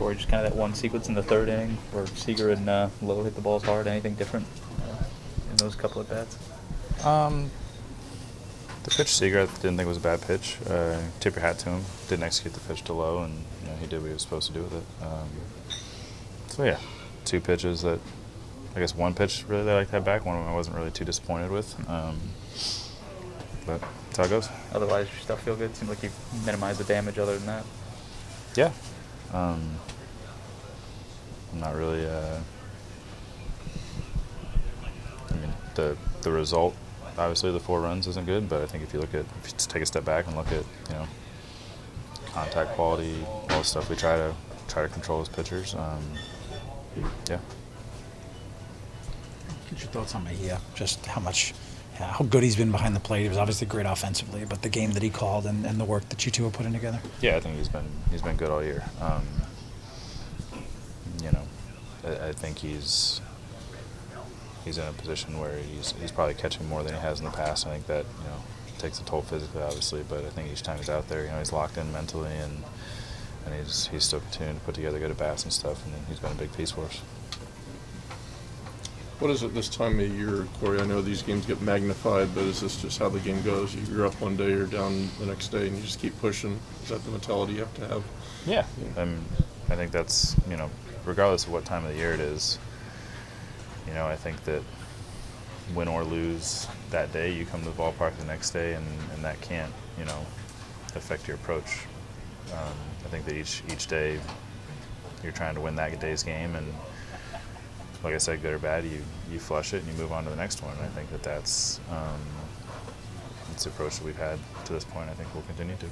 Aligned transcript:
Corey, 0.00 0.14
just 0.14 0.30
kind 0.30 0.46
of 0.46 0.50
that 0.50 0.58
one 0.58 0.72
sequence 0.74 1.08
in 1.08 1.14
the 1.14 1.22
third 1.22 1.50
inning 1.50 1.76
where 1.92 2.06
Seager 2.06 2.48
and 2.48 2.66
uh, 2.70 2.88
Lowe 3.02 3.22
hit 3.22 3.34
the 3.34 3.42
balls 3.42 3.62
hard. 3.62 3.86
Anything 3.86 4.14
different 4.14 4.46
uh, 4.82 5.04
in 5.50 5.56
those 5.56 5.74
couple 5.74 6.00
of 6.00 6.08
bats? 6.08 6.38
Um, 7.04 7.50
the 8.84 8.90
pitch 8.92 9.08
Seager, 9.08 9.40
I 9.40 9.46
didn't 9.60 9.76
think 9.76 9.86
was 9.86 9.98
a 9.98 10.00
bad 10.00 10.22
pitch. 10.22 10.56
Uh, 10.66 10.98
tip 11.20 11.34
your 11.34 11.42
hat 11.42 11.58
to 11.60 11.68
him. 11.68 11.84
Didn't 12.08 12.22
execute 12.22 12.54
the 12.54 12.60
pitch 12.60 12.82
to 12.84 12.94
Lowe, 12.94 13.24
and 13.24 13.44
you 13.62 13.68
know, 13.68 13.76
he 13.76 13.86
did 13.86 14.00
what 14.00 14.06
he 14.06 14.14
was 14.14 14.22
supposed 14.22 14.46
to 14.46 14.54
do 14.54 14.62
with 14.62 14.72
it. 14.72 15.04
Um, 15.04 15.28
so 16.46 16.64
yeah, 16.64 16.78
two 17.26 17.42
pitches 17.42 17.82
that 17.82 18.00
I 18.74 18.80
guess 18.80 18.94
one 18.94 19.12
pitch 19.12 19.44
really 19.48 19.64
they 19.64 19.74
liked 19.74 19.90
that 19.90 20.06
back. 20.06 20.24
One 20.24 20.34
of 20.34 20.42
them 20.42 20.50
I 20.50 20.56
wasn't 20.56 20.76
really 20.76 20.92
too 20.92 21.04
disappointed 21.04 21.50
with. 21.50 21.78
Um, 21.90 22.18
but 23.66 23.82
that's 24.06 24.16
how 24.16 24.24
it 24.24 24.30
goes. 24.30 24.48
Otherwise, 24.72 25.08
your 25.12 25.20
stuff 25.20 25.42
feel 25.42 25.56
good. 25.56 25.76
Seems 25.76 25.90
like 25.90 26.02
you 26.02 26.08
minimized 26.46 26.80
the 26.80 26.84
damage. 26.84 27.18
Other 27.18 27.36
than 27.36 27.46
that, 27.48 27.64
Yeah. 28.56 28.72
Um, 29.32 29.76
I'm 31.52 31.60
not 31.60 31.74
really. 31.74 32.06
Uh, 32.06 32.38
I 35.28 35.34
mean, 35.34 35.52
the 35.74 35.96
the 36.22 36.30
result, 36.30 36.74
obviously, 37.18 37.52
the 37.52 37.60
four 37.60 37.80
runs 37.80 38.06
isn't 38.06 38.26
good. 38.26 38.48
But 38.48 38.62
I 38.62 38.66
think 38.66 38.84
if 38.84 38.92
you 38.92 39.00
look 39.00 39.14
at, 39.14 39.24
if 39.42 39.46
you 39.46 39.52
take 39.56 39.82
a 39.82 39.86
step 39.86 40.04
back 40.04 40.26
and 40.26 40.36
look 40.36 40.48
at, 40.48 40.64
you 40.88 40.94
know, 40.94 41.06
contact 42.26 42.70
quality, 42.72 43.14
all 43.50 43.58
the 43.58 43.64
stuff 43.64 43.88
we 43.90 43.96
try 43.96 44.16
to 44.16 44.34
try 44.68 44.82
to 44.82 44.88
control 44.88 45.20
as 45.20 45.28
pitchers. 45.28 45.74
Um, 45.74 46.02
yeah. 47.28 47.38
Get 49.70 49.80
your 49.80 49.90
thoughts 49.90 50.14
on 50.14 50.24
Mejia, 50.24 50.60
just 50.74 51.04
how 51.06 51.20
much, 51.20 51.54
how 52.00 52.24
good 52.24 52.42
he's 52.42 52.56
been 52.56 52.70
behind 52.70 52.96
the 52.96 53.00
plate. 53.00 53.22
He 53.22 53.28
was 53.28 53.38
obviously 53.38 53.66
great 53.66 53.86
offensively, 53.86 54.44
but 54.44 54.62
the 54.62 54.68
game 54.68 54.92
that 54.92 55.02
he 55.02 55.10
called 55.10 55.46
and, 55.46 55.64
and 55.66 55.78
the 55.78 55.84
work 55.84 56.08
that 56.08 56.24
you 56.24 56.32
two 56.32 56.46
are 56.46 56.50
putting 56.50 56.72
together. 56.72 57.00
Yeah, 57.20 57.36
I 57.36 57.40
think 57.40 57.56
he's 57.56 57.68
been 57.68 57.88
he's 58.10 58.22
been 58.22 58.36
good 58.36 58.50
all 58.50 58.62
year. 58.62 58.84
Um, 59.00 59.22
you 61.22 61.30
know, 61.30 61.42
I, 62.04 62.28
I 62.28 62.32
think 62.32 62.58
he's 62.58 63.20
he's 64.64 64.78
in 64.78 64.86
a 64.86 64.92
position 64.92 65.38
where 65.38 65.56
he's 65.58 65.92
he's 66.00 66.12
probably 66.12 66.34
catching 66.34 66.68
more 66.68 66.82
than 66.82 66.94
he 66.94 67.00
has 67.00 67.20
in 67.20 67.26
the 67.26 67.32
past. 67.32 67.66
I 67.66 67.70
think 67.70 67.86
that 67.86 68.04
you 68.18 68.24
know 68.24 68.42
takes 68.78 68.98
a 69.00 69.04
toll 69.04 69.22
physically, 69.22 69.62
obviously, 69.62 70.02
but 70.08 70.24
I 70.24 70.30
think 70.30 70.50
each 70.50 70.62
time 70.62 70.78
he's 70.78 70.88
out 70.88 71.08
there, 71.08 71.24
you 71.24 71.30
know, 71.30 71.38
he's 71.38 71.52
locked 71.52 71.76
in 71.76 71.92
mentally 71.92 72.34
and 72.36 72.64
and 73.46 73.54
he's 73.54 73.86
he's 73.88 74.04
still 74.04 74.20
continuing 74.20 74.58
to 74.58 74.64
put 74.64 74.74
together 74.74 74.98
good 74.98 75.10
at 75.10 75.18
bats 75.18 75.44
and 75.44 75.52
stuff, 75.52 75.84
and 75.84 75.94
he's 76.08 76.18
been 76.18 76.32
a 76.32 76.36
big 76.36 76.52
piece 76.54 76.70
for 76.72 76.82
us. 76.84 77.00
What 79.20 79.30
is 79.30 79.42
it 79.42 79.52
this 79.52 79.68
time 79.68 80.00
of 80.00 80.08
year, 80.08 80.46
Corey? 80.60 80.80
I 80.80 80.86
know 80.86 81.02
these 81.02 81.20
games 81.20 81.44
get 81.44 81.60
magnified, 81.60 82.34
but 82.34 82.44
is 82.44 82.62
this 82.62 82.80
just 82.80 82.98
how 82.98 83.10
the 83.10 83.20
game 83.20 83.42
goes? 83.42 83.74
You're 83.74 84.06
up 84.06 84.18
one 84.18 84.34
day, 84.34 84.48
you're 84.48 84.64
down 84.64 85.10
the 85.18 85.26
next 85.26 85.48
day, 85.48 85.66
and 85.66 85.76
you 85.76 85.82
just 85.82 86.00
keep 86.00 86.18
pushing. 86.22 86.58
Is 86.82 86.88
that 86.88 87.04
the 87.04 87.10
mentality 87.10 87.52
you 87.52 87.58
have 87.58 87.74
to 87.74 87.86
have? 87.86 88.02
Yeah, 88.46 88.64
um, 88.96 89.22
I 89.68 89.76
think 89.76 89.92
that's 89.92 90.34
you 90.48 90.56
know, 90.56 90.70
regardless 91.04 91.44
of 91.44 91.52
what 91.52 91.66
time 91.66 91.84
of 91.84 91.92
the 91.92 91.98
year 91.98 92.14
it 92.14 92.20
is, 92.20 92.58
you 93.86 93.92
know, 93.92 94.06
I 94.06 94.16
think 94.16 94.42
that 94.44 94.62
win 95.74 95.86
or 95.86 96.02
lose 96.02 96.66
that 96.88 97.12
day, 97.12 97.30
you 97.30 97.44
come 97.44 97.60
to 97.60 97.68
the 97.68 97.76
ballpark 97.76 98.16
the 98.16 98.24
next 98.24 98.52
day, 98.52 98.72
and, 98.72 98.86
and 99.12 99.22
that 99.22 99.38
can't 99.42 99.72
you 99.98 100.06
know 100.06 100.24
affect 100.94 101.28
your 101.28 101.34
approach. 101.34 101.84
Um, 102.54 102.72
I 103.04 103.08
think 103.08 103.26
that 103.26 103.34
each 103.34 103.62
each 103.70 103.86
day 103.86 104.18
you're 105.22 105.32
trying 105.32 105.56
to 105.56 105.60
win 105.60 105.76
that 105.76 106.00
day's 106.00 106.22
game, 106.22 106.54
and 106.54 106.72
like 108.02 108.14
I 108.14 108.18
said, 108.18 108.42
good 108.42 108.54
or 108.54 108.58
bad, 108.58 108.84
you 108.84 109.02
you 109.30 109.38
flush 109.38 109.74
it 109.74 109.82
and 109.82 109.92
you 109.92 109.98
move 109.98 110.12
on 110.12 110.24
to 110.24 110.30
the 110.30 110.36
next 110.36 110.62
one. 110.62 110.74
And 110.76 110.82
I 110.82 110.88
think 110.88 111.10
that 111.10 111.22
that's 111.22 111.80
um, 111.90 112.20
it's 113.52 113.64
the 113.64 113.70
approach 113.70 113.96
that 113.98 114.04
we've 114.04 114.16
had 114.16 114.38
to 114.66 114.72
this 114.72 114.84
point. 114.84 115.10
I 115.10 115.14
think 115.14 115.32
we'll 115.34 115.44
continue 115.44 115.76
to. 115.76 115.86